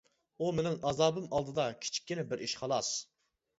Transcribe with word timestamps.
ئۇ 0.37 0.47
مېنىڭ 0.59 0.77
ئازابىم 0.91 1.27
ئالدىدا 1.35 1.67
كىچىككىنە 1.85 2.27
بىر 2.35 2.45
ئىش، 2.49 2.59
خالاس. 2.65 2.93